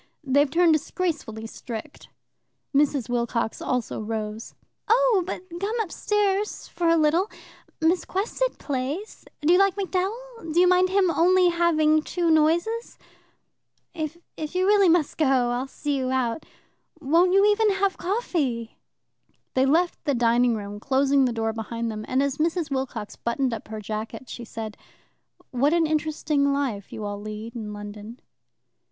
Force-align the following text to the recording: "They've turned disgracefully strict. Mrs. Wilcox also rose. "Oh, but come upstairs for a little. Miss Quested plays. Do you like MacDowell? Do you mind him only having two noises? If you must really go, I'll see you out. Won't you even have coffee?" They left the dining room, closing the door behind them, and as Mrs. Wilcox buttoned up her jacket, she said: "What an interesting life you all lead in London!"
"They've 0.23 0.49
turned 0.49 0.73
disgracefully 0.73 1.45
strict. 1.45 2.09
Mrs. 2.75 3.07
Wilcox 3.07 3.61
also 3.61 4.01
rose. 4.01 4.55
"Oh, 4.87 5.21
but 5.27 5.43
come 5.59 5.79
upstairs 5.79 6.67
for 6.67 6.87
a 6.89 6.97
little. 6.97 7.29
Miss 7.79 8.03
Quested 8.03 8.57
plays. 8.57 9.25
Do 9.41 9.53
you 9.53 9.59
like 9.59 9.75
MacDowell? 9.75 10.51
Do 10.51 10.59
you 10.59 10.67
mind 10.67 10.89
him 10.89 11.11
only 11.11 11.49
having 11.49 12.01
two 12.01 12.31
noises? 12.31 12.97
If 13.93 14.15
you 14.37 14.65
must 14.89 15.19
really 15.21 15.29
go, 15.29 15.51
I'll 15.51 15.67
see 15.67 15.99
you 15.99 16.09
out. 16.09 16.47
Won't 16.99 17.33
you 17.33 17.45
even 17.51 17.69
have 17.73 17.95
coffee?" 17.99 18.79
They 19.53 19.67
left 19.67 20.03
the 20.05 20.15
dining 20.15 20.55
room, 20.55 20.79
closing 20.79 21.25
the 21.25 21.31
door 21.31 21.53
behind 21.53 21.91
them, 21.91 22.05
and 22.07 22.23
as 22.23 22.37
Mrs. 22.37 22.71
Wilcox 22.71 23.17
buttoned 23.17 23.53
up 23.53 23.67
her 23.67 23.79
jacket, 23.79 24.31
she 24.31 24.45
said: 24.45 24.77
"What 25.51 25.73
an 25.75 25.85
interesting 25.85 26.51
life 26.51 26.91
you 26.91 27.03
all 27.05 27.21
lead 27.21 27.55
in 27.55 27.71
London!" 27.71 28.19